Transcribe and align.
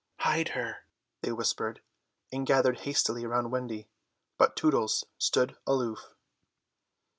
"Hide 0.21 0.47
her," 0.57 0.77
they 1.21 1.31
whispered, 1.31 1.79
and 2.33 2.47
gathered 2.47 2.79
hastily 2.89 3.23
around 3.23 3.51
Wendy. 3.51 3.87
But 4.39 4.55
Tootles 4.55 5.05
stood 5.19 5.57
aloof. 5.67 6.15